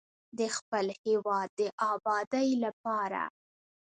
د 0.37 0.39
خپل 0.57 0.85
هیواد 1.05 1.49
د 1.59 1.61
ابادۍ 1.93 2.49
لپاره. 2.63 3.21